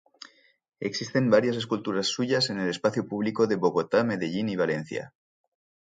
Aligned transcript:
Existen 0.79 1.29
varias 1.29 1.55
esculturas 1.55 2.07
suyas 2.07 2.49
en 2.49 2.57
el 2.57 2.67
espacio 2.69 3.07
público 3.07 3.45
de 3.45 3.55
Bogotá, 3.57 4.03
Medellín 4.03 4.49
y 4.49 4.55
Valencia. 4.55 5.13